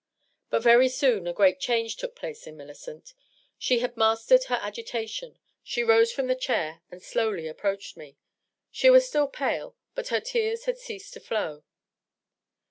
[0.49, 3.13] •.But very soon a great change took place in Millicent.
[3.59, 5.37] She had mastered her agitation.
[5.61, 8.17] She rose from the chair and slowly approached me.
[8.71, 11.63] She was still pale, but her tears had ceased to flow.